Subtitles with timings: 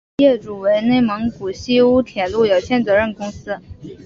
[0.17, 3.55] 业主为内蒙古锡乌铁路有限责任公司。